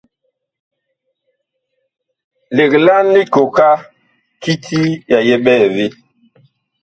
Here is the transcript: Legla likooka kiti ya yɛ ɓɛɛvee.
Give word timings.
Legla 2.55 2.95
likooka 3.13 3.67
kiti 4.41 4.81
ya 5.11 5.19
yɛ 5.27 5.35
ɓɛɛvee. 5.43 5.89